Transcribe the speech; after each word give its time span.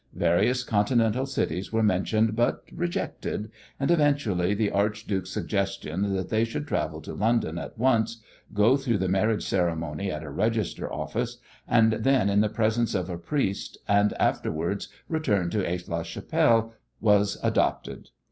Various 0.15 0.63
Continental 0.63 1.27
cities 1.27 1.71
were 1.71 1.83
mentioned, 1.83 2.35
but 2.35 2.63
rejected, 2.73 3.51
and 3.79 3.91
eventually 3.91 4.55
the 4.55 4.71
archduke's 4.71 5.29
suggestion 5.29 6.15
that 6.15 6.29
they 6.29 6.43
should 6.43 6.67
travel 6.67 7.01
to 7.01 7.13
London 7.13 7.59
at 7.59 7.77
once, 7.77 8.19
go 8.51 8.77
through 8.77 8.97
the 8.97 9.07
marriage 9.07 9.45
ceremony 9.45 10.09
at 10.11 10.23
a 10.23 10.31
register 10.31 10.91
office, 10.91 11.37
and 11.67 11.93
then 11.93 12.31
in 12.31 12.41
the 12.41 12.49
presence 12.49 12.95
of 12.95 13.11
a 13.11 13.17
priest, 13.19 13.77
and 13.87 14.13
afterwards 14.13 14.87
return 15.07 15.51
to 15.51 15.63
Aix 15.69 15.87
la 15.87 16.01
Chapelle, 16.01 16.73
was 16.99 17.37
adopted. 17.43 18.09